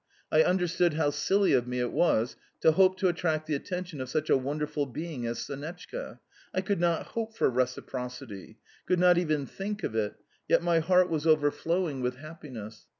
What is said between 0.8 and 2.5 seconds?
how silly of me it was